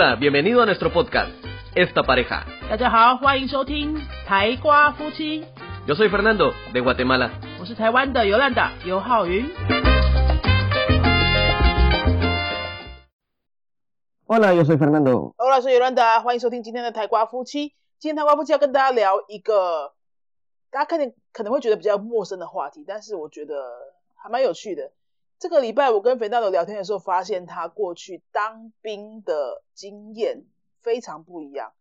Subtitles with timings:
[0.00, 1.32] Hola, bienvenido a nuestro podcast,
[1.74, 2.44] Esta Pareja.
[2.70, 5.44] 大家好，欢迎收听台瓜夫妻
[5.88, 7.32] ，Yo soy Fernando, de Guatemala.
[7.58, 9.44] 我是台湾的尤兰达尤浩云。
[14.28, 15.34] Hola, yo soy Fernando.
[15.36, 17.72] 欧老师尤兰达，欢迎收听今天的台瓜夫妻。
[17.98, 19.94] 今天台瓜夫妻要跟大家聊一个
[20.70, 23.64] 大家看见可能会觉得比较陌生的话题，但是我觉得
[24.14, 24.92] 还蛮有趣的。
[25.38, 30.44] 这个礼拜我跟肥大的聊天的时候，发现他过去当兵的经验
[30.80, 31.72] 非常不一样，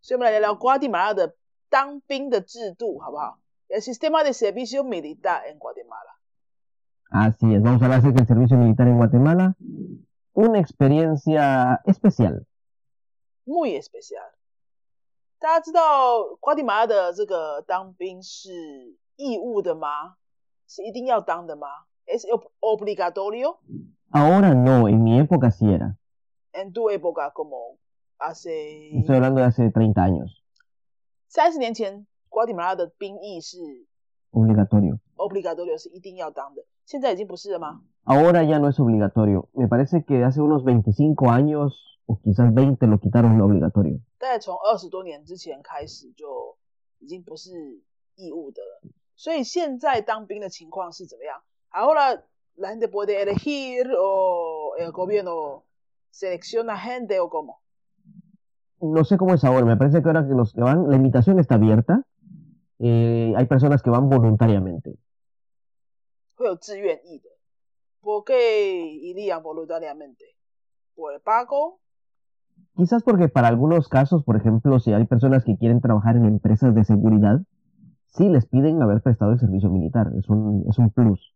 [0.00, 1.34] 所以我们来聊聊瓜地马拉的
[1.68, 6.12] 当兵的制度，好不好？El sistema de servicio militar en Guatemala。
[7.10, 9.56] Así es, vamos a hablar acerca del servicio militar en Guatemala.
[10.34, 12.46] Una experiencia especial.
[13.44, 14.32] muy especial。
[15.38, 20.16] 大家知道瓜地马拉的这个当兵是义务的吗？
[20.68, 21.66] 是一定要当的吗
[22.05, 23.59] ？Es ob- obligatorio
[24.11, 25.97] Ahora no, en mi época sí era.
[26.53, 27.77] en tu época como
[28.17, 30.43] hace Estoy hablando de hace 30 años.
[31.27, 33.57] 三十年前，瓜地马拉的兵役是
[34.31, 34.99] Obligatorio.
[35.17, 36.63] obligatorio，是一定要当的。
[36.85, 37.81] 现在已经不是了吗？
[38.05, 39.49] Ahora ya no es obligatorio.
[39.53, 43.99] Me parece que hace unos 25 años o quizás 20 lo quitaron lo obligatorio.
[51.72, 52.24] Ahora
[52.56, 55.64] la gente puede elegir o el gobierno
[56.10, 57.60] selecciona gente o cómo.
[58.80, 61.38] No sé cómo es ahora, me parece que ahora que los que van, la invitación
[61.38, 62.04] está abierta.
[62.78, 64.98] Eh, hay personas que van voluntariamente.
[68.00, 70.24] ¿Por qué irían voluntariamente?
[70.96, 71.78] ¿Por el pago?
[72.76, 76.74] Quizás porque para algunos casos, por ejemplo, si hay personas que quieren trabajar en empresas
[76.74, 77.40] de seguridad,
[78.06, 81.31] sí les piden haber prestado el servicio militar, es un, es un plus.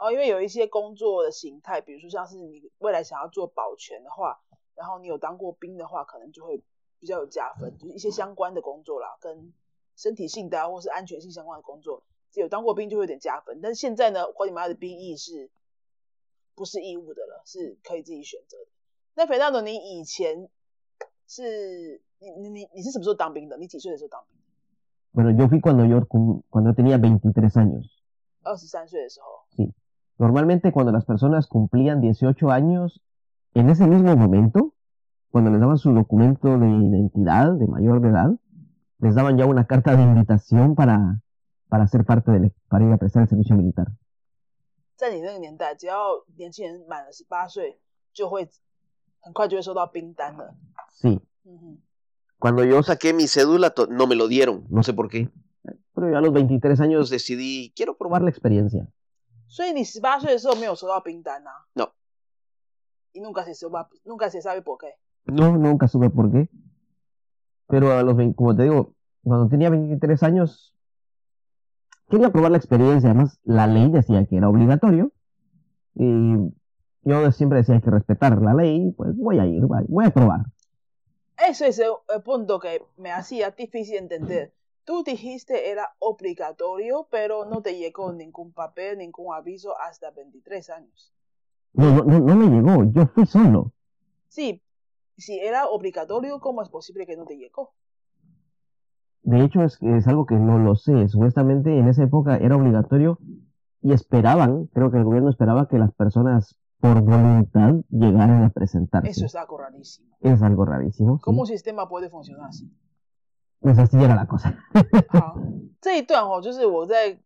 [0.00, 4.40] 哦，因为有一些工作的形态，比如说像是你未来想要做保全的话，
[4.74, 6.64] 然后你有当过兵的话，可能就会
[6.98, 9.52] 比较有加分，就是一些相关的工作啦，跟
[9.96, 12.02] 身体性的啊，或是安全性相关的工作，
[12.32, 13.60] 有当过兵就会有点加分。
[13.60, 15.50] 但是现在呢，瓜地马拉的兵役是
[16.54, 18.70] 不是义务的了，是可以自己选择的。
[19.14, 20.48] 那肥大总，你以前
[21.26, 23.58] 是你你你你是什么时候当兵的？
[23.58, 24.40] 你几岁的时候当兵
[25.12, 26.06] ？Bueno, yo fui cuando yo,
[26.48, 27.84] cuando tenía 23 años.
[28.42, 29.44] 二十三岁的时候。
[30.19, 33.01] Normalmente cuando las personas cumplían 18 años,
[33.53, 34.73] en ese mismo momento,
[35.29, 38.31] cuando les daban su documento de identidad de mayor de edad,
[38.99, 41.21] les daban ya una carta de invitación para,
[41.67, 43.87] para ser parte del, para ir a prestar el servicio militar.
[44.95, 47.77] 在你那个年代，只要年轻人满了十八岁，
[48.13, 48.47] 就会
[49.19, 50.55] 很快就会收到兵单了。
[50.93, 51.77] Sí, 嗯哼，
[52.39, 55.29] Cuando yo saqué mi cédula, to- no me lo dieron, no sé por qué.
[55.93, 58.87] pero yo a los 23 años Decidí, quiero probar la experiencia.
[59.49, 61.89] 所以你十八岁的时候没有收到兵单啊 No.
[63.13, 64.95] Y nunca se sabe, nunca se sabe por qué.
[65.25, 66.49] No, nunca supe por qué.
[67.67, 68.93] Pero a los 20, como te digo,
[69.23, 70.75] cuando tenía 23 años,
[72.09, 73.09] quería probar la experiencia.
[73.09, 75.11] Además, la ley decía que era obligatorio.
[75.95, 76.35] Y
[77.03, 78.91] yo siempre decía hay que respetar la ley.
[78.91, 80.41] Pues voy a ir, voy voy a probar.
[81.37, 84.53] Ese es el, el punto que me hacía difícil entender.
[84.84, 91.12] Tú dijiste era obligatorio, pero no te llegó ningún papel, ningún aviso hasta 23 años.
[91.72, 92.84] No, no, no, me llegó.
[92.92, 93.72] Yo fui solo.
[94.28, 94.62] Sí,
[95.16, 97.74] si era obligatorio, ¿cómo es posible que no te llegó?
[99.22, 101.08] De hecho, es, es algo que no lo sé.
[101.08, 103.18] Supuestamente en esa época era obligatorio
[103.82, 109.10] y esperaban, creo que el gobierno esperaba que las personas por voluntad llegaran a presentarse.
[109.10, 110.16] Eso es algo rarísimo.
[110.20, 111.16] Es algo rarísimo.
[111.16, 111.22] sí.
[111.22, 112.70] ¿Cómo un sistema puede funcionar así?
[113.60, 114.56] Pues así era la cosa.
[115.10, 115.36] 好，
[115.82, 117.18] 这一段哦，就是我在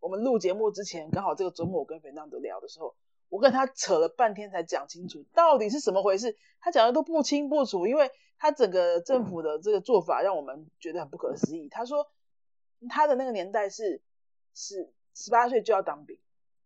[0.00, 2.94] 我们录节目之前，刚好这个周末我跟 Fernando 聊的时候，
[3.28, 11.68] 我跟他扯了半天才讲清楚到底是什么回事，他讲的都不清不楚，因为他整个政府的这个做法让我们觉得很不可思议。
[11.68, 12.10] 他说
[12.88, 14.00] 他的那个年代是
[14.54, 16.18] 是十八岁就要当兵，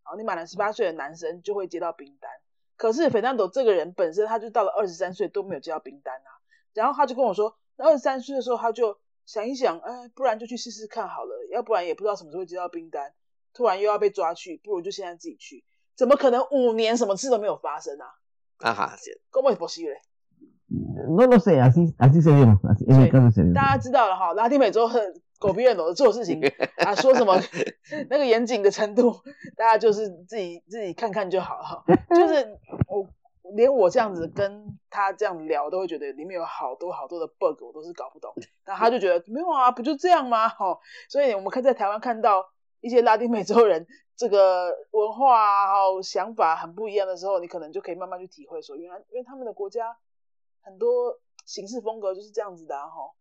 [0.04, 2.30] 好，你满了十八岁的男生就会接到兵单，
[2.76, 6.30] 可是 Fernando 这个人本身他就到了二十三岁都没有接到兵单啊，
[6.72, 13.12] 然后他就跟我说，二十三岁的时候他就想一想，哎，不然就去试试看好了，要不然也不知道什么时候会接到兵单，
[13.52, 15.64] 突然又要被抓去，不如就现在自己去，
[15.96, 18.06] 怎么可能五年什么事都没有发生啊
[18.58, 22.58] Ajá, sí.？¿Cómo es posible？No lo sé, así, así se dio.
[22.64, 23.52] Así, en el caso se dio.
[23.52, 26.40] 大家知道了哈，拉丁美洲很狗逼人的做事情
[26.80, 27.38] 啊，说什么
[28.08, 29.14] 那个严谨的程度，
[29.56, 31.84] 大家就是自己自己看看就好了哈。
[32.08, 32.58] 就是
[32.88, 33.06] 我
[33.54, 38.32] 连我这样子跟他这样聊，都会觉得里面有好多好多的 bug，我都是搞不懂。
[38.64, 40.48] 然后他就觉得没有啊，不就这样吗？
[40.48, 40.78] 哈，
[41.08, 42.44] 所以我们看在台湾看到
[42.80, 49.96] 一些拉丁美洲人这个文化啊、还有想法很不一样的时候，你可能就可以慢慢去体会说，原来因为他们的国家
[50.62, 53.12] 很多行事风格就是这样子的啊哈。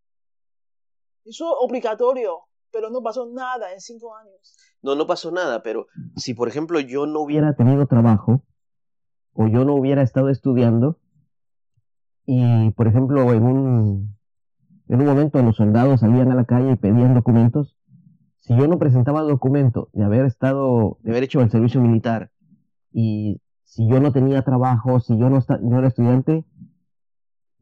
[1.24, 4.56] 你说 obligatorio, pero no pasó nada en cinco años.
[4.82, 8.42] No, no pasó nada, pero si por ejemplo yo no hubiera tenido trabajo
[9.35, 10.99] o yo no hubiera estado estudiando
[12.27, 14.17] y, por ejemplo, en un,
[14.89, 17.77] en un momento los soldados salían a la calle y pedían documentos,
[18.39, 22.31] si yo no presentaba documento de haber estado, de haber hecho el servicio militar
[22.93, 26.45] y si yo no tenía trabajo, si yo no, esta- no era estudiante,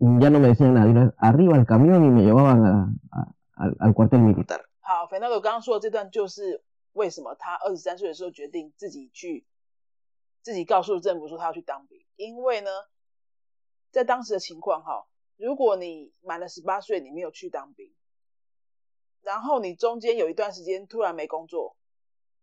[0.01, 0.89] ya no me decían nada.
[0.89, 4.61] Iban Arriba al camión y me llevaban a- a- al, al cuartel militar.
[4.81, 6.63] 好，Fernando 刚刚说的这段就是
[6.95, 9.45] 为什么他二十三岁的时候决定自己去，
[10.44, 12.70] 自己告诉政府说他要去当兵，因为呢，
[13.92, 15.08] 在当时的情况哈，
[15.38, 17.92] 如果你满了十八岁，你没有去当兵，
[19.22, 21.78] 然后你中间有一段时间突然没工作，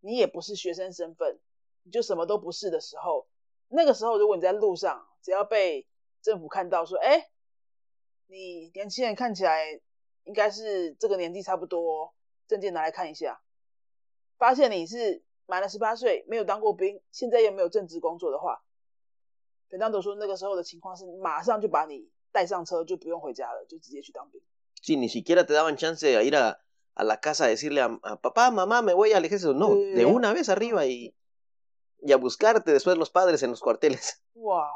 [0.01, 1.39] 你也不是学生身份，
[1.83, 3.29] 你就什么都不是的时候，
[3.69, 5.87] 那个时候如果你在路上，只要被
[6.23, 7.31] 政府看到说，哎，
[8.27, 9.79] 你年轻人看起来
[10.25, 12.15] 应该是这个年纪差不多，
[12.47, 13.43] 证件拿来看一下，
[14.39, 18.63] 发现你是满了十八岁，没有当过兵，现在又没有正职工作的话，
[19.69, 24.41] 本当都说那个时候的情况是马上就把你带上车，就不用回家了，就直接去当兵。
[24.81, 26.61] Sí, ni siquiera te daban chance de ir a,
[26.95, 29.53] a la casa a decirle a, a papá, mamá, me voy al ejército.
[29.53, 29.95] No, Sí.
[29.95, 31.15] de una vez arriba y,
[31.99, 34.21] y a buscarte después los padres en los cuarteles.
[34.35, 34.71] 哇，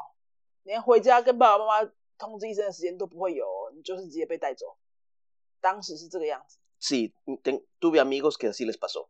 [0.63, 4.77] 连回家跟爸爸妈妈通知一声的时间都不会有哦，你就是直接被带走。
[5.61, 9.07] 当时是这个样子，Sí, ten- tuve amigos que así les pasó.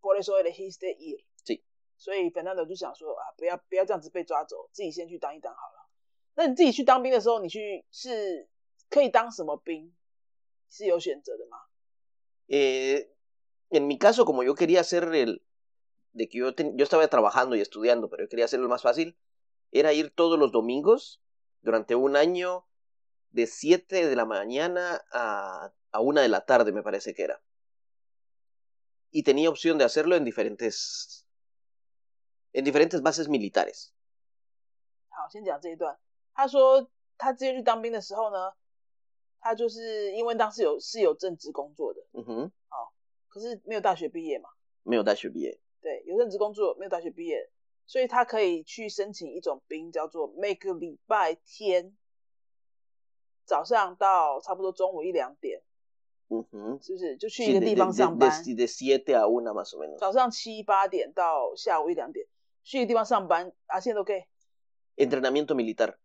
[0.00, 1.24] por eso elegiste ir。
[1.44, 1.60] 是
[1.96, 5.88] 所以 Fernando 就想说啊，不要不要这样子被抓走，自己先去当一当好了。
[6.34, 8.48] 那你自己去当兵的时候，你去是
[8.90, 9.94] 可以当什么兵？
[10.68, 11.58] 是有选择的吗？
[12.48, 13.08] Eh,
[13.70, 15.42] en mi caso, como yo quería hacer el...
[16.12, 19.16] De que yo, ten- yo estaba trabajando y estudiando, pero yo quería hacerlo más fácil,
[19.70, 21.20] era ir todos los domingos
[21.60, 22.66] durante un año
[23.30, 27.42] de 7 de la mañana a, a 1 de la tarde, me parece que era.
[29.11, 31.25] Y tenía opción de hacerlo en diferentes...
[32.53, 33.91] En diferentes bases militares.
[35.09, 35.97] 好，先讲这一段。
[36.33, 38.53] 他说他之前去当兵的时候呢，
[39.39, 42.93] 他就是因为当时有是有正职工作的，嗯哼，好
[43.29, 44.49] 可是没有大学毕业嘛，
[44.83, 45.59] 没有大学毕业。
[45.81, 47.49] 对，有正职工作，没有大学毕业，
[47.85, 51.95] 所以他可以去申请一种兵，叫做每个礼拜天
[53.45, 55.61] 早上到差不多中午一两点，
[56.30, 56.82] Ujú.
[56.84, 57.16] 是不是？
[57.16, 59.74] 就去 Sí, 一个 de, 地 de- 方 de- 上 de- 班， de 7 a 1 más
[59.76, 59.98] o menos.
[59.98, 62.26] 早上七八点到下午一两点，
[62.64, 64.22] 去一个地方上班啊，现在都可以
[64.96, 65.96] Entrenamiento militar.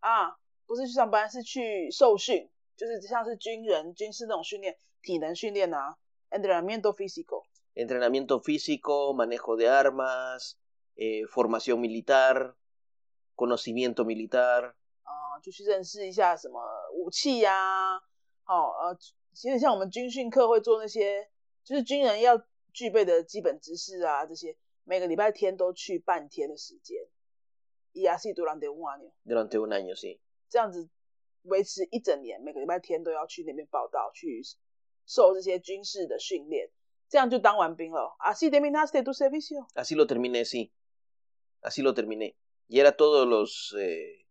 [0.00, 0.36] 啊，
[0.66, 5.96] 不是去上班，是去受训，就是像是军人、军事那种训练，体能训练啊，
[6.30, 7.44] entrenamiento físico。
[7.74, 10.56] entrenamiento físico, manejo de armas,
[10.96, 12.54] eh, formación militar,
[13.34, 14.74] conocimiento militar.
[15.02, 16.60] 啊、就去认识一下什么
[16.94, 17.96] 武器呀、
[18.46, 18.96] 哦，呃，
[19.33, 21.27] 其实像我们军训课会做那些，
[21.63, 22.43] 就是军人要
[22.73, 27.07] 具备的基本知识啊，这些每个礼拜天都去半天的时间
[27.93, 30.19] durante un año.
[30.49, 30.89] 这样子
[31.43, 34.41] 维持一整年，每个礼拜天都要去那边报道，去
[35.05, 36.69] 受这些军事的训练，
[37.09, 38.15] 这样就当完兵了。
[38.19, 39.67] Así terminaste tu servicio。
[39.75, 40.71] Así lo terminé, sí.
[41.61, 42.35] Así lo terminé.
[42.67, 44.25] Y era todos los, eh,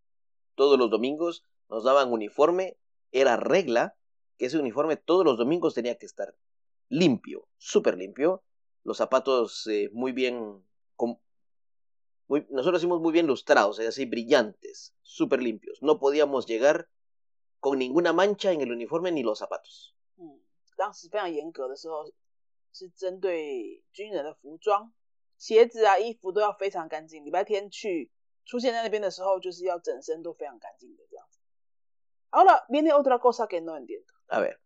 [0.55, 2.77] todos los domingos, nos daban uniforme,
[3.13, 3.97] era regla
[4.40, 6.36] que ese uniforme todos los domingos tenía que estar
[6.90, 8.44] limpio, súper limpio,
[8.84, 10.64] los zapatos eh, muy bien,
[10.96, 11.20] com-
[12.28, 15.82] muy- nosotros hicimos muy bien lustrados, es así, brillantes, súper limpios.
[15.82, 16.88] No podíamos llegar
[17.60, 19.96] con ninguna mancha en el uniforme ni los zapatos.
[20.18, 20.40] 嗯，
[20.78, 22.06] 当时非常严格的时候，
[22.72, 24.94] 是针对军人的服装、
[25.38, 27.26] 鞋子啊、衣服都要非常干净。
[27.26, 28.12] 礼拜天去
[28.46, 31.40] 出现在那边的时候，就是要整身都非常干净的这样子。
[32.32, 34.14] Ahora viene otra cosa que no entiendo.
[34.31, 34.61] A ver,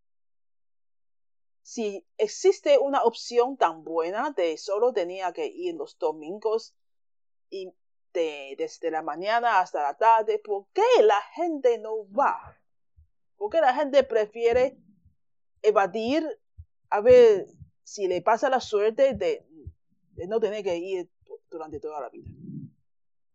[1.63, 6.75] Si existe una opción tan buena de solo tenía que ir los domingos
[7.49, 7.73] y
[8.13, 12.37] de, desde la mañana hasta la tarde, ¿por qué la gente no va?
[13.39, 14.79] ¿Por qué la gente prefiere
[15.63, 16.23] evadir
[16.91, 17.47] a ver
[17.83, 19.47] si le pasa la suerte de,
[20.29, 21.11] no tener que ir
[21.51, 22.31] durante toda la vida?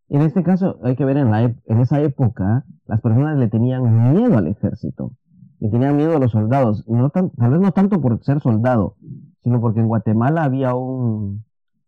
[0.09, 4.13] En este caso, hay que ver en, la, en esa época, las personas le tenían
[4.13, 5.11] miedo al ejército,
[5.59, 8.95] le tenían miedo a los soldados, no tal vez no tanto por ser soldado,
[9.43, 11.43] sino porque en Guatemala había un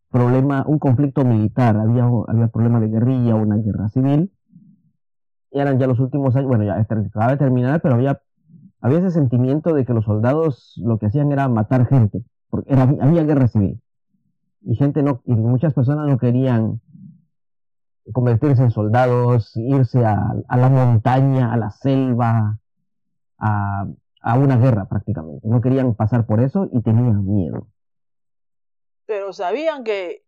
[0.10, 4.32] problema, un conflicto militar, había, había problema de guerrilla, una guerra civil,
[5.51, 8.22] eran ya los últimos años, bueno, ya acababa de terminar, pero había,
[8.82, 12.84] había ese sentimiento de que los soldados lo que hacían era matar gente, porque era,
[12.84, 13.82] había guerra civil,
[14.62, 16.82] y gente no, y muchas personas no querían
[18.12, 22.61] convertirse en soldados, irse a, a la montaña, a la selva,
[23.41, 23.88] a,
[24.21, 25.48] a una guerra prácticamente.
[25.48, 27.67] No querían pasar por eso y tenían miedo.
[29.05, 30.24] Pero sabían que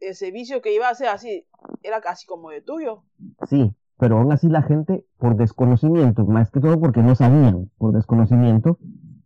[0.00, 1.46] el servicio que iba a hacer así
[1.82, 3.04] era casi como el tuyo.
[3.48, 7.92] Sí, pero aún así la gente, por desconocimiento, más que todo porque no sabían, por
[7.92, 8.78] desconocimiento,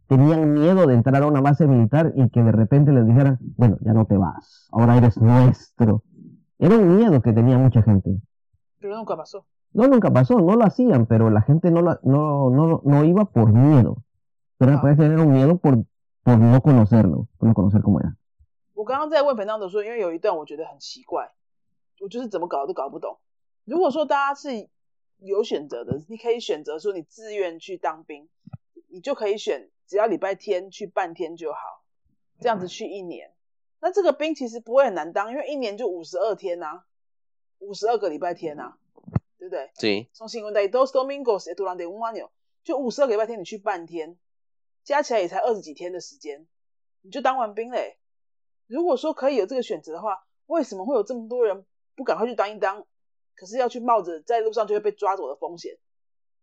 [0.06, 3.78] tenían miedo de entrar a una base militar y que de repente les dijeran, bueno,
[3.80, 6.04] ya no te vas, ahora eres nuestro.
[6.58, 8.20] Era un miedo que tenía mucha gente.
[8.78, 9.46] Pero nunca pasó.
[9.72, 13.24] No, nunca pasó, no lo hacían, pero la gente no, la, no, no, no iba
[13.24, 13.98] por miedo.
[14.58, 14.80] Pero Ah.
[14.80, 15.84] puede tener un miedo por,
[16.22, 18.16] por no conocerlo, por no conocer cómo era.
[18.74, 21.30] 我刚刚在问 Fernando 说，因为有一段我觉得很奇怪，
[22.00, 23.18] 我就是怎么搞都搞不懂。
[23.64, 24.68] 如果说大家是
[25.18, 28.28] 有选择的，你可以选择说你自愿去当兵，
[28.88, 31.58] 你就可以选只要礼拜天去半天就好，
[32.40, 33.30] 这样子去一年。
[33.80, 36.82] 那这个兵其实不会很难当，因为一年就五十二天呐、
[37.60, 38.74] 五十二个礼拜天呐、
[39.40, 42.28] 对不对.从 cincuenta y dos domingos durante un año，
[42.62, 44.18] 就五十二个礼拜天，你去半天，
[44.85, 46.47] 加起来也才二十几天的时间，
[47.00, 47.97] 你就当完兵嘞。
[48.66, 51.64] 如果说可以有这个选择的话，为什么会有这么多人
[51.97, 52.85] 不赶快去当一当，
[53.35, 55.78] 可是要去冒着在路上就会被抓走的风险？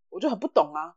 [0.10, 0.96] 我就很不懂啊。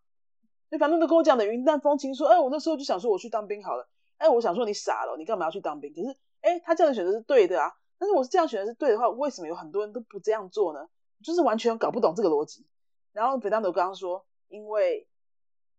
[0.70, 3.88] 所以反正都跟我讲的云淡风轻，说，哎，我那时候就想说我去当兵好了。
[4.16, 5.92] 哎，我想说你傻了，你干嘛要去当兵？
[5.92, 7.72] 可是，哎，他这样的选择是对的啊。
[7.98, 10.88] 但是我是这样选择是对的话，为什么有很多人都不这样做呢？
[11.22, 12.66] 就是完全搞不懂这个逻辑。
[13.12, 15.08] 然后北当斗刚刚说，因为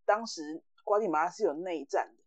[0.05, 2.23] 当时瓜地马拉是有内战的，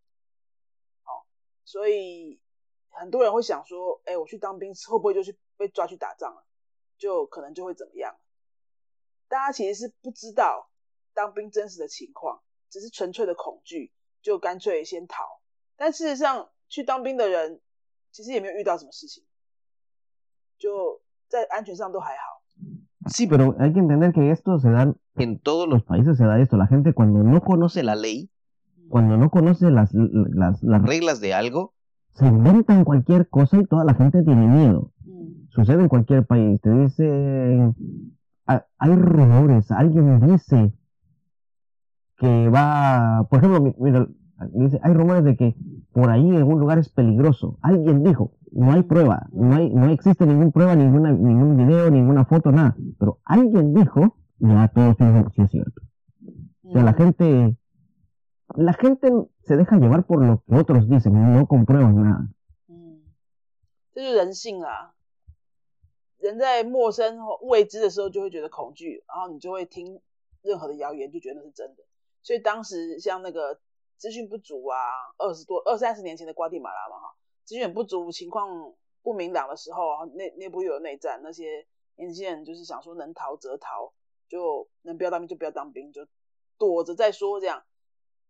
[1.04, 1.26] 哦，
[1.64, 2.40] 所以
[2.88, 6.46] 很多人会想说，哎，我去当兵会不会就去被抓去打仗了？
[6.96, 8.16] 就可能就会怎么样？
[9.28, 10.70] 大家其实是不知道
[11.12, 13.92] 当兵真实的情况，只是纯粹的恐惧，
[14.22, 15.40] 就干脆先逃。
[15.76, 17.60] 但事实上，去当兵的人
[18.12, 19.26] 其实也没有遇到什么事情，
[20.56, 22.33] 就在安全上都还好。
[23.06, 26.56] Sí, pero hay que entender que esto se da en todos los países, se da esto.
[26.56, 28.30] La gente cuando no conoce, la ley,
[28.88, 31.74] cuando no conoce las, las, las las reglas de algo,
[32.14, 34.90] se inventan cualquier cosa y toda la gente tiene miedo.
[35.06, 36.60] 嗯 Sucede en cualquier país.
[36.60, 37.74] Te dicen,
[38.46, 40.72] ha- hay rumores, alguien dice
[42.16, 44.06] que va, por ejemplo, mi- mira,
[44.52, 45.56] dice, hay rumores de que
[45.92, 47.58] por ahí en algún lugar es peligroso.
[47.62, 52.24] Alguien dijo, no hay prueba, no hay, no existe ninguna prueba, ninguna, ningún video, ninguna
[52.24, 52.76] foto, nada.
[52.98, 55.82] Pero alguien dijo, y ya todos dicen, sí es cierto.
[56.62, 57.56] O sea, la 嗯 gente,
[58.56, 59.10] la gente
[59.42, 62.28] se deja llevar por lo que otros dicen, no comprueban nada.
[62.68, 63.02] 嗯，
[63.92, 64.94] 这就是人性啊。
[66.18, 70.00] 人在陌生或未知的时候，就会觉得恐惧，然后你就会听
[70.42, 71.82] 任何的谣言，就觉得那是真的。
[72.22, 73.60] 所以当时像那个
[73.98, 74.78] 资讯不足啊，
[75.18, 83.92] 二十多二三十年前的瓜地马拉嘛，哈，资讯很不足，情况不明朗的时候啊，内内部又有内战，那些年轻人就是想说能逃则逃，
[84.28, 86.06] 就能不要当兵就不要当兵，就
[86.58, 87.64] 躲着再说这样，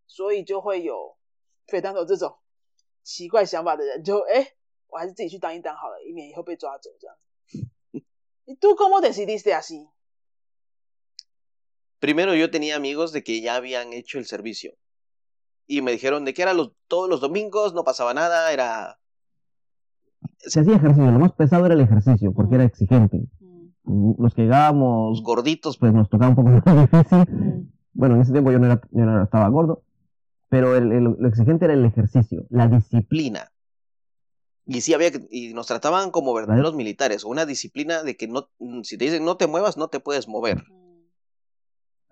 [0.06, 1.16] 所以就会有
[1.66, 2.37] 费当有这种
[3.02, 4.54] 奇怪想法的人就，哎，
[4.88, 7.16] 我还是自己去当一当好了，以免以后被抓走这样。
[8.47, 14.76] 你 tú cómo decidiste así？primero yo tenía amigos de que ya habían hecho el servicio.
[15.66, 19.00] Y me dijeron de que era los, todos los domingos, no pasaba nada, era...
[20.38, 23.26] Se hacía ejercicio, lo más pesado era el ejercicio, porque era exigente.
[23.87, 27.25] 嗯 Los que llegábamos gorditos, pues nos tocaba un poco más difícil.
[27.28, 29.83] 嗯 Bueno, en ese tiempo yo no, era, yo no estaba gordo,
[30.49, 33.40] pero el- el- lo exigente era el ejercicio, la disciplina.
[33.40, 33.50] disciplina.
[34.66, 38.49] Y sí había que, y nos trataban como verdaderos militares, una disciplina de que no,
[38.83, 40.64] si te dicen no te muevas, no te puedes mover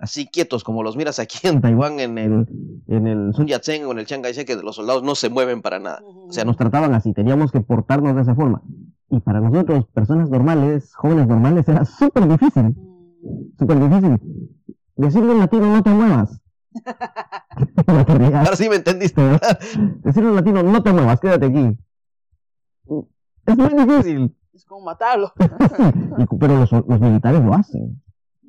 [0.02, 2.47] así quietos como los miras aquí en Taiwán, en el,
[2.88, 5.62] en el Sun Yat-sen o en el Chiang Kai-shek, que los soldados no se mueven
[5.62, 6.02] para nada.
[6.04, 8.62] O sea, nos trataban así, teníamos que portarnos de esa forma.
[9.09, 12.64] Y para nosotros, personas normales, jóvenes normales, era súper difícil.
[12.64, 13.59] Mm.
[13.59, 14.21] Súper difícil.
[14.97, 16.40] Decirle en latino, no te muevas.
[17.87, 19.59] Ahora sí me entendiste, ¿verdad?
[20.02, 21.78] Decirle en latino, no te muevas, quédate aquí.
[23.47, 24.37] Es muy difícil.
[24.52, 25.32] Es como matarlo.
[26.40, 28.01] pero los militares lo hacen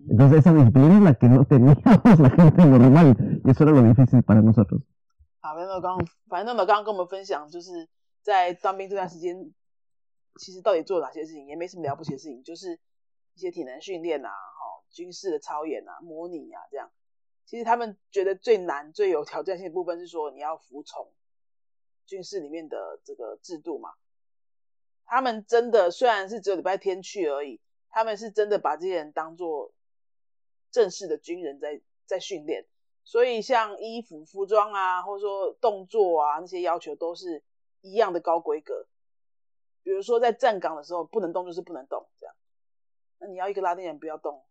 [0.10, 1.84] Entonces esa disciplina es la que no teníamos
[2.20, 3.42] la gente normal.
[3.44, 4.82] Y eso era lo difícil para nosotros.
[5.40, 7.90] 好，反正刚刚反正刚刚跟我们分享，就是
[8.22, 9.54] 在当兵这段时间，
[10.40, 12.80] 其实到底做了哪些事情，也没什么了不起的事情，就是
[13.36, 16.90] 一些体能训练啊，哈、军事的操演啊、模拟啊这样。
[17.46, 21.12] 其实他们觉得最难、最有挑战性的部分是说你要服从
[22.06, 23.90] 军事里面的这个制度嘛。
[25.06, 29.73] 他们真的虽然是只有礼拜天去而已，他们是真的把这些人当做
[30.74, 32.66] 正式的军人在在训练。
[33.06, 37.44] 所以像衣服、服装啊，或者说动作啊，那些要求都是
[37.80, 38.88] 一样的高规格。
[39.84, 42.34] 比如说在站岗的时候不能动就是不能动，这样。
[43.20, 44.46] 那你要一个拉丁人不要动，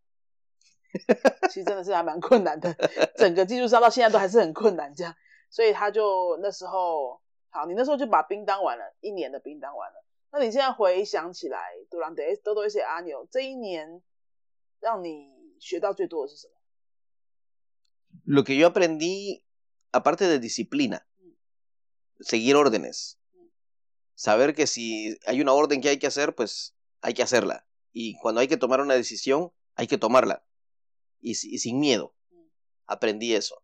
[1.48, 2.74] 其实真的是还蛮困难的。
[3.16, 5.14] 整个技术上到现在都还是很困难，这样，
[5.48, 10.04] 所以他就那时候，好，你那时候就把兵当完了，一年的兵当完了。
[10.30, 14.02] 那你现在回想起来，durante todo ese año，这一年
[14.80, 16.53] 让你学到最多的是什么？
[18.25, 19.43] Lo que yo aprendí,
[19.91, 21.07] aparte de disciplina,
[22.19, 23.17] seguir órdenes.
[24.15, 27.67] Saber que si hay una orden que hay que hacer, pues hay que hacerla.
[27.93, 30.43] Y cuando hay que tomar una decisión, hay que tomarla.
[31.21, 32.15] Y, si- y sin miedo.
[32.85, 33.61] Aprendí eso.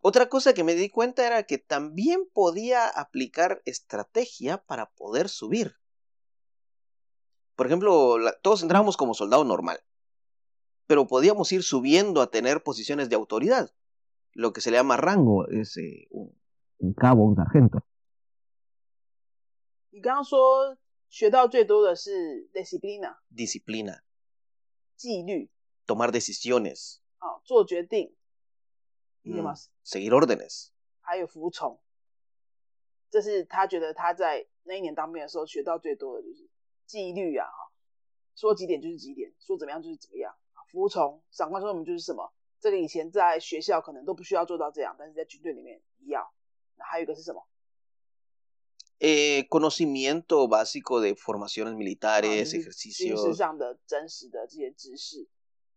[0.00, 5.76] Otra cosa que me di cuenta era que también podía aplicar estrategia para poder subir.
[7.56, 9.82] Por ejemplo, la- todos entrábamos como soldado normal,
[10.91, 13.73] pero podíamos ir subiendo a tener posiciones de autoridad.
[14.33, 16.37] Lo que se le llama rango es eh, un,
[16.79, 17.81] un, cabo, un sargento.
[19.89, 20.01] Y
[22.53, 23.17] disciplina.
[23.29, 24.03] Disciplina.
[25.85, 27.01] Tomar decisiones.
[27.21, 27.39] Oh,
[29.23, 30.73] mm, seguir órdenes.
[40.71, 46.31] 服从，长官说我们就是什么，这个以前在学校可能都不需要做到这样，但是在军队里面要。
[46.77, 47.45] 那还有一个是什么
[48.99, 55.27] ？Eh, conocimiento básico de formaciones 啊 militares, 就是军事.上的真实的这些知识，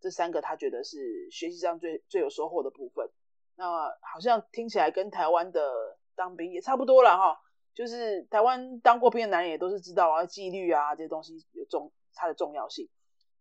[0.00, 3.10] 这三个他觉得是学习上最最有收获的部分。
[3.56, 7.40] 那好像听起来跟台湾的当兵也差不多了哈，
[7.74, 12.88] 就是台湾当过兵的男人也都是知道啊，纪律啊这些东西有重它的重要性。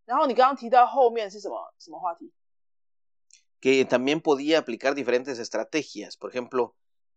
[0.04, 2.32] 然后你刚刚提到后面是什么什么话题？
[3.60, 6.16] que también podía aplicar diferentes estrategias.
[6.16, 6.76] Por ejemplo,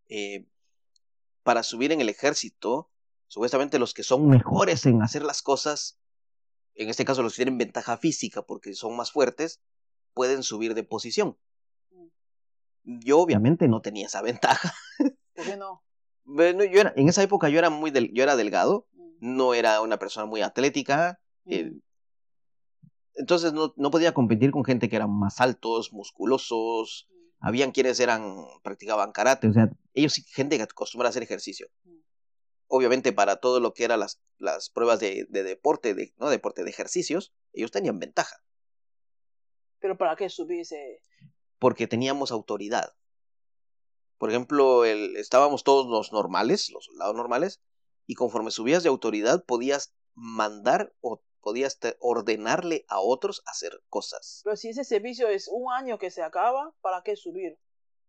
[0.10, 0.48] eh,
[1.44, 2.90] para subir en el ejército,
[3.28, 6.00] supuestamente los que son mejores en hacer las cosas,
[6.75, 9.62] en este caso los que tienen ventaja física porque son más fuertes,
[10.13, 11.38] pueden subir de posición.
[12.84, 14.74] Yo obviamente no tenía esa ventaja.
[15.36, 15.79] 我觉得呢，
[16.24, 19.53] Bueno, yo era, en esa época yo era muy del, yo era delgado, 嗯 no
[19.53, 21.18] era una persona muy atlética, eh, 嗯
[23.17, 28.00] entonces no, no podía competir con gente que eran más altos, musculosos, 嗯 habían quienes
[28.00, 31.69] eran practicaban karate, o sea, ellos sí, gente que acostumbra a hacer ejercicio.
[31.85, 31.99] Mm.
[32.69, 36.65] Obviamente para todo lo que eran las, las pruebas de, de deporte, de, no deporte,
[36.65, 42.95] de ejercicios, ellos tenían ventaja,，pero para qué subir ese？porque teníamos autoridad.
[44.19, 47.61] Por ejemplo, el, estábamos todos los normales, los soldados normales,
[48.07, 54.42] y conforme subías de autoridad podías mandar o podías te- ordenarle a otros hacer cosas.
[54.44, 57.57] pero si ese servicio es un año que se acaba, ¿para qué subir？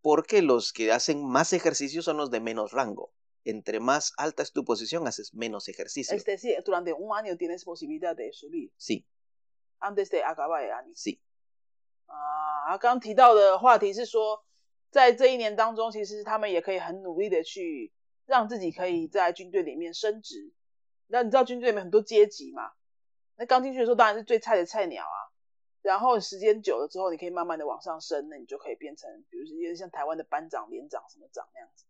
[0.03, 3.13] Porque los que hacen más ejercicio son los de menos rango.
[3.45, 6.17] Entre más alta es tu posición, haces menos ejercicio.
[6.17, 9.07] Es decir, durante un año tienes posibilidad de subir Sí,
[9.81, 10.93] antes de acabar el año。
[10.95, 11.21] sí.
[12.07, 14.45] 啊，刚刚提到的话题是说，
[14.91, 17.93] 在这一年当中，其实他们也可以很努力的去
[18.27, 20.53] 让自己可以在军队里面升职。
[21.07, 22.73] 那你知道军队里面很多阶级嘛？
[23.38, 25.18] 那刚进去的时候当然是最菜的菜鸟啊，
[25.84, 31.86] 然后时间久了之后，你可以慢慢的往上升，那你就可以变成，比如说有点像台湾的班长、连长什么长那样子。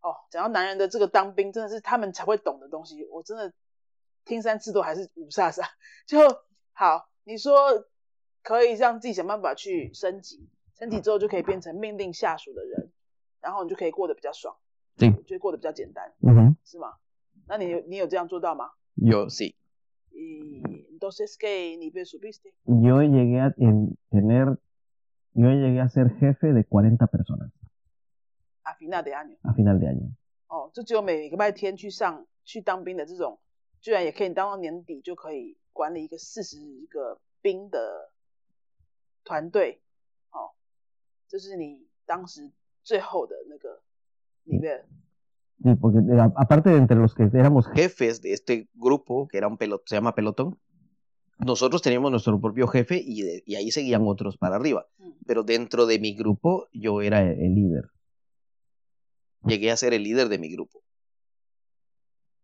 [0.00, 3.52] 哦，讲到男人的这个当兵，真的是他们才会懂的东西，我真的
[4.24, 5.68] 听三次都还是五煞煞。
[6.06, 6.18] 就
[6.72, 7.86] 好，你说
[8.42, 12.92] 可以让自己想办法去升级，升级之后就可以变成命令下属的人，
[13.40, 14.56] 然后你就可以过得比较爽，
[14.98, 16.56] 对就会过得比较简单，Ujú.
[16.64, 16.96] 是吗？
[17.46, 19.54] 那你有你有这样做到吗？Yo sí.
[20.14, 22.54] Y entonces qué nivel subiste?
[22.64, 23.50] Yo llegué a
[24.10, 24.58] tener,
[25.34, 27.52] yo llegué a ser jefe de 40 personas
[28.62, 29.36] a final de año。
[29.42, 30.08] a final de año.
[30.48, 33.38] 哦，就只有每个礼拜天去上去当兵的这种，
[33.80, 38.12] 居然也可以当到年底就可以管理一个四十个兵的
[39.24, 39.82] 团队。
[40.30, 40.54] 哦，
[41.26, 42.50] 这是你当时
[42.82, 43.82] 最后的那个
[44.44, 44.86] 里面。
[45.64, 49.48] Sí, porque eh, a- aparte de entre los que éramos Jefes de este grupo, que era
[49.48, 50.58] un pelotón, se llama pelotón,
[51.38, 54.86] nosotros teníamos nuestro propio jefe y, de- y ahí seguían otros para arriba.
[55.00, 57.84] 嗯，Pero dentro de mi grupo yo era el, el líder.
[59.46, 60.82] Llegué a ser el líder de mi grupo.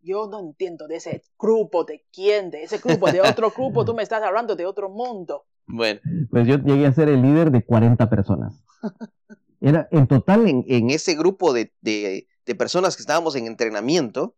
[0.02, 3.84] yo no entiendo de ese grupo de quién, de ese grupo de otro grupo.
[3.84, 5.44] Tú me estás hablando de otro mundo.
[5.66, 8.64] Bueno, Pues yo llegué a ser el líder de 40 personas.
[9.60, 14.35] Era en total en, en ese grupo de, de- de personas que estábamos en entrenamiento,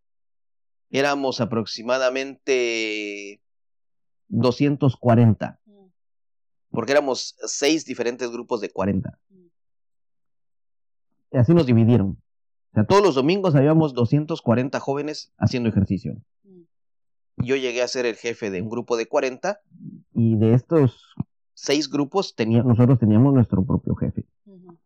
[0.90, 3.42] éramos aproximadamente
[4.30, 5.92] 240, 嗯
[6.72, 9.18] porque éramos seis diferentes grupos de 40.
[9.32, 9.50] 嗯
[11.32, 12.18] y así nos dividieron.
[12.72, 16.16] O sea, todos los domingos habíamos 240 jóvenes haciendo ejercicio.
[16.46, 16.68] 嗯
[17.38, 19.60] Yo llegué a ser el jefe de un grupo de 40
[20.14, 21.14] Y de estos
[21.54, 24.26] seis grupos tenía, nosotros teníamos nuestro propio jefe.
[24.46, 24.78] 嗯哼，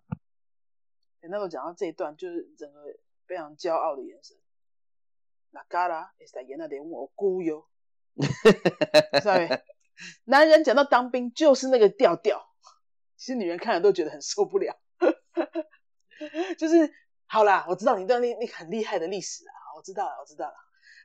[1.21, 2.79] 欸那我讲到这一段，就是整个
[3.26, 4.36] 非常骄傲的眼神。
[5.52, 9.62] La cara está llena de un orgullo，¿sabe？
[10.24, 12.46] 男人讲到当兵就是那个调调，
[13.16, 14.78] 其实女人看了都觉得很受不了。
[16.58, 16.92] 就是
[17.24, 20.54] 好啦，我知道你段历那很厉害的历史啊，我知道了，我知道了。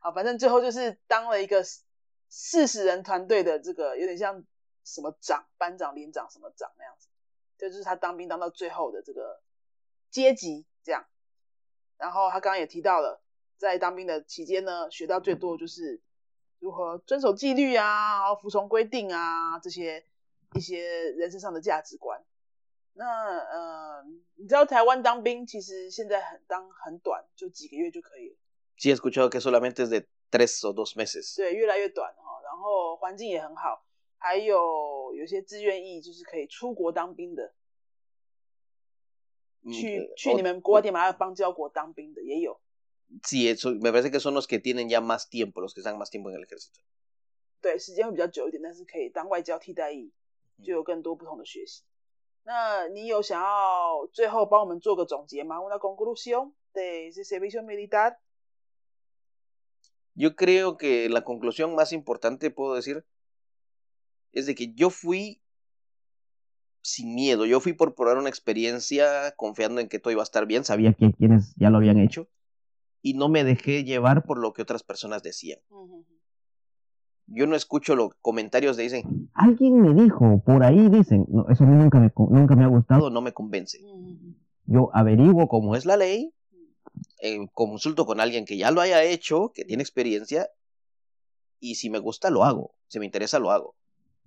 [0.02, 1.64] 好，反正最后就是当了一个
[2.28, 4.44] 四十人团队的这个有点像
[4.84, 7.08] 什么长、班长、连长什么长那样子，
[7.58, 9.42] 这就是他当兵当到最后的这个
[10.10, 11.06] 阶级这样。
[12.02, 13.22] 然后他刚刚也提到了，
[13.58, 16.02] 在当兵的期间呢，学到最多的就是
[16.58, 20.04] 如何遵守纪律啊，然后服从规定啊，这些
[20.56, 22.20] 一些人身上的价值观。
[22.94, 24.04] 那呃，
[24.36, 28.36] 你知道台湾当兵其实现在很当很短，就几个月就可以了。
[28.78, 31.36] Sí, he escuchado que solamente es de tres o dos meses.
[31.38, 33.86] 对，越来越短哈，然后环境也很好，
[34.18, 37.54] 还有有些自愿意就是可以出国当兵的，Mm,
[39.71, 42.61] 去 eh, 去 o- 你们瓜地马拉邦交国当兵的也有。
[43.23, 45.97] Sí, eso, me parece que son los que tienen ya más tiempo, los que están
[45.97, 46.81] más tiempo en el ejército.
[47.63, 50.13] 对，时间会比较久一点，但是可以当外交替代役，
[50.63, 51.83] 就有更多不同的学习。
[52.43, 55.59] 那你有想要最后帮我们做个总结吗？
[55.61, 58.19] Una conclusión de ese servicio militar。
[60.15, 63.05] Yo creo que la conclusión más importante, puedo decir,
[64.33, 65.41] es de que yo fui
[66.92, 67.46] sin miedo.
[67.46, 70.94] Yo fui por probar una experiencia confiando en que todo iba a estar bien, sabía
[70.94, 72.28] que quienes ya lo habían hecho
[73.02, 75.60] y no me dejé llevar por lo que otras personas decían.
[77.28, 81.68] Yo no escucho los comentarios de dicen, alguien me dijo, por ahí dicen, eso a
[81.68, 83.80] mí nunca me, nunca me ha gustado, no me convence.
[84.66, 86.34] Yo averiguo cómo es la ley,
[87.22, 90.50] eh, consulto con alguien que ya lo haya hecho, que tiene experiencia,
[91.60, 93.76] y si me gusta lo hago, si me interesa lo hago.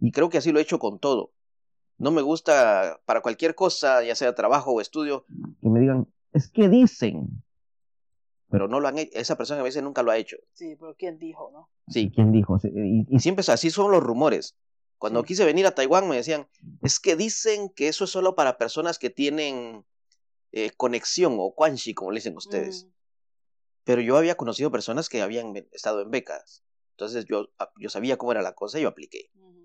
[0.00, 1.33] Y creo que así lo he hecho con todo.
[1.98, 5.24] No me gusta para cualquier cosa, ya sea trabajo o estudio,
[5.61, 7.42] que me digan, es que dicen.
[8.50, 9.18] pero no lo han hecho.
[9.18, 10.37] Esa persona a veces nunca lo ha hecho.
[10.54, 11.70] Sí, pero ¿quién dijo, no?
[11.88, 12.11] Sí.
[12.14, 12.59] ¿Quién dijo?
[12.62, 14.57] Y, y siempre así son los rumores.
[14.98, 15.26] Cuando Sí.
[15.28, 16.48] quise venir a Taiwán me decían,
[16.83, 19.85] es que dicen que eso es solo para personas que tienen
[20.52, 22.85] eh, conexión o quanshi, como le dicen ustedes.
[22.87, 22.90] Mm,
[23.85, 26.62] Pero yo había conocido personas que habían estado en becas.
[26.92, 29.30] Entonces yo, ah, yo sabía cómo era la cosa y yo apliqué.
[29.35, 29.63] mm.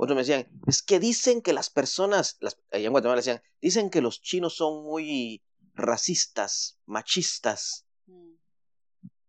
[0.00, 3.90] Otros me decían, es que dicen que las personas, las, allá en Guatemala decían, dicen
[3.90, 5.42] que los chinos son muy
[5.74, 7.84] racistas, machistas.
[8.06, 8.34] Mm,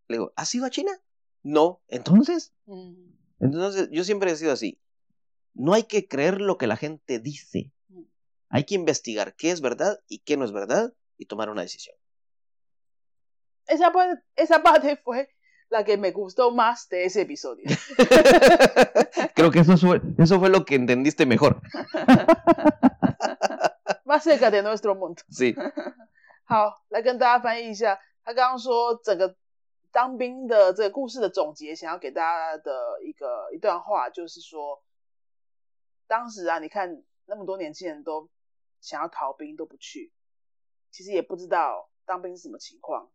[0.10, 0.92] Le digo, ¿has ido a China?
[1.42, 1.82] No.
[1.88, 2.94] Entonces, mm,
[3.40, 4.80] entonces yo siempre he sido así.
[5.56, 7.74] No hay que creer lo que la gente dice.
[7.88, 8.04] mm.
[8.50, 11.96] Hay que investigar qué es verdad y qué no es verdad y tomar una decisión.
[13.66, 15.30] Esa, parte, esa parte fue
[15.70, 17.66] la que me gustó más de ese episodio.
[19.36, 21.62] creo que eso fue, Eso fue lo que entendiste mejor.
[24.06, 25.22] más cerca de nuestro mundo。
[25.30, 25.56] Sí.
[26.46, 29.36] 好，来跟大家翻译一下，他刚刚说整个
[29.92, 34.82] 当兵的这个故事的总结，想要给大家的一个一段话，就是说，
[36.08, 38.30] 当时啊，你看那么多年轻人都
[38.82, 40.12] 想要逃兵都不去，
[40.90, 43.12] 其实也不知道当兵是什么情况，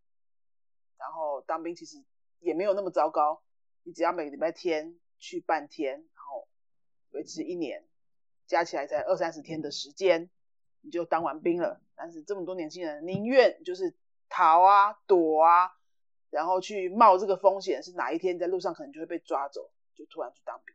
[0.97, 2.05] 然后当兵其实
[2.40, 3.42] 也没有那么糟糕，
[3.83, 6.49] 你只要每个礼拜天去半天，然后
[7.11, 7.85] 维持一年，
[8.47, 10.31] 加起来才二三十天的时间，
[10.81, 11.81] 你就当完兵了。
[11.94, 13.94] 但是这么多年轻人宁愿就是
[14.29, 15.73] 逃啊、躲啊，
[16.31, 20.75] 然后去冒这个风险，是哪一天在路上可能就会被抓走，就突然去当兵。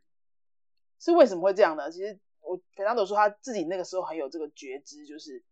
[0.98, 1.90] 是为什么会这样呢？
[1.90, 5.44] 其实我费南多说他自己那个时候很有这个觉知，就是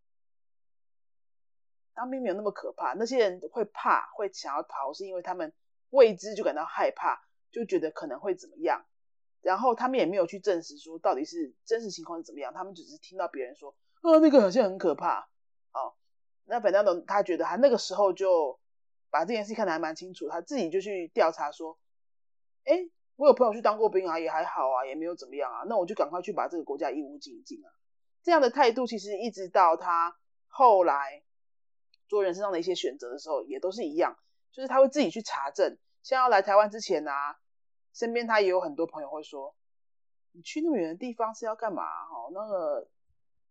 [1.93, 2.93] 当兵没有那么可怕。
[2.93, 5.53] 那些人会怕、会想要逃，是因为他们
[5.89, 7.21] 未知就感到害怕，
[7.51, 8.85] 就觉得可能会怎么样。
[9.41, 15.29] 然后他们也没有去证实说到底是真实情况是怎么样，他们只是听到别人说，啊，那个好像很可怕。
[15.71, 15.95] 哦，
[16.45, 18.59] 那本纳董他觉得他那个时候就
[19.09, 21.79] 把这件事看得还蛮清楚，他自己就去调查说，
[22.65, 27.71] 哎，我有朋友去当过兵啊，也还好啊，也没有怎么样啊，那我就赶快去把这个国家义务尽一尽啊。
[28.21, 31.23] 这样的态度其实一直到他后来
[32.09, 34.17] 做人生上的一些选择的时候，也都是一样，
[34.51, 35.77] 就是他会自己去查证。
[36.03, 37.39] 像要来台湾之前啊，
[37.93, 39.55] 身边他也有很多朋友会说，
[40.31, 41.83] 你去那么远的地方是要干嘛？
[41.83, 42.87] 哦，那个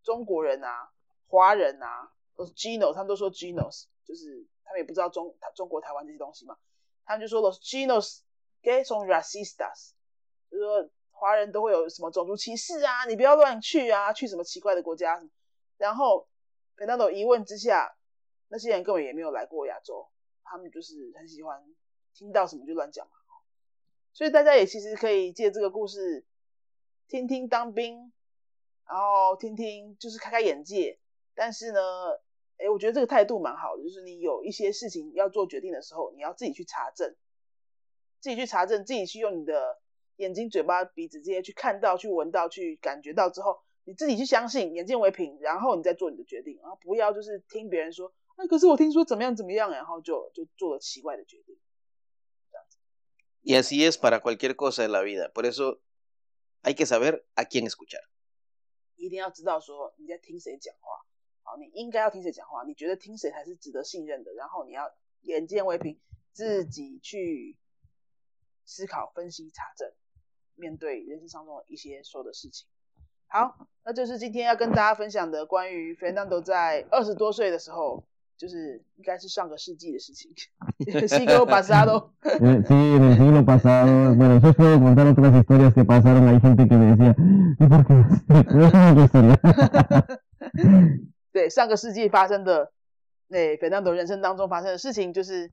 [0.02, 0.90] 中国人啊。
[1.30, 6.56] 华人啊，都是 Gino，他们都说 Ginos，就是他们也不知道中中国台湾这些东西嘛，
[7.04, 8.20] 他们就说 los Ginos
[8.62, 9.90] que son racistas，
[10.50, 15.22] 就说华人都会有什么种族歧视啊，你不要乱去啊，去什么奇怪的国家。
[15.76, 16.26] 然后
[16.78, 17.94] Fernando 疑问之下，
[18.48, 20.08] 那些人根本也没有来过亚洲，
[20.50, 21.62] 他们就是很喜欢
[22.14, 23.12] 听到什么就乱讲嘛。
[24.12, 26.24] 所以大家也其实可以借这个故事
[27.06, 28.12] 听听当兵，
[28.88, 30.98] 然后听听就是开开眼界。
[31.34, 31.80] 但是呢，
[32.56, 37.14] 哎，我觉得这个态度蛮好的，就是你有一些事情要做决定的时候，你要自己去查证，
[38.18, 39.78] 自己去查证，自己去用你的
[40.16, 51.58] 眼睛、嘴巴、鼻子这些去看到、去闻到、去感觉到之后，你自己去相信，眼见为凭，然后你再做你的决定，然后不要就是听别人说，那可是我听说怎么样怎么样，然后就就做了奇怪的决定。
[53.42, 55.32] Y así es para cualquier cosa en la vida.
[55.32, 55.80] Por eso
[56.62, 58.00] hay que saber a quién escuchar.
[58.94, 61.04] 一定要知道说你在听谁讲话，
[61.42, 64.88] 好，你应该要听谁讲话，你觉得听谁才是值得信任的，然后你要
[65.22, 65.98] 眼见为凭，
[66.32, 67.58] 自己去
[68.64, 69.92] 思考、分析、查证，
[70.54, 72.68] 面对人生当中一些说的事情。
[73.26, 78.06] 好，那就是今天要跟大家分享的关于 Fernando 在二十多岁的时候。
[78.38, 80.30] 就是应该是上个世纪的事情
[81.08, 82.12] ，siglo pasado。
[82.22, 84.14] Sí, en siglo pasado.
[84.14, 86.28] Bueno, yo puedo contar otras historias que pasaron.
[86.28, 87.16] Hay gente que me decía,
[87.58, 87.94] ¿y por qué?
[89.02, 89.36] historia?
[91.32, 92.70] 对，上个世纪发生的，
[93.28, 95.50] 对，斐南多人生当中发生的事情，就是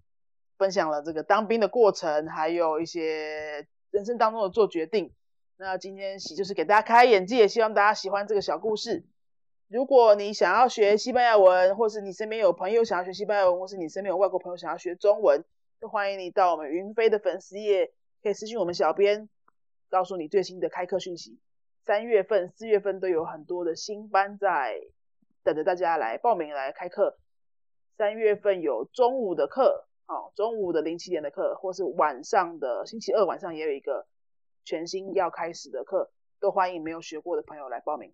[0.59, 5.11] 分享了这个当兵的过程，还有一些人生当中的做决定。
[5.57, 9.05] 那今天就是给大家开眼界，希望大家喜欢这个小故事。
[9.67, 15.43] 如果你想要学西班牙文，或是你身边有朋友想要学西班牙文，或是你身边有外国朋友想要学中文，
[15.79, 19.27] 都欢迎你到我们云飞的粉丝页，可以私信我们小编，
[19.89, 21.39] 告诉你最新的开课讯息。
[21.83, 24.79] 三月份、四月份都有很多的新班在
[25.43, 27.17] 等着大家来报名来开课。
[27.97, 34.05] 三月份有中午的课，哦，中午的零七点的课，或是晚上的星期二晚上也有一个
[34.63, 38.13] 全新要开始的课，都欢迎没有学过的朋友来报名。